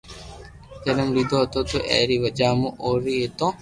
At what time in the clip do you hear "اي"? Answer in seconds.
1.91-1.99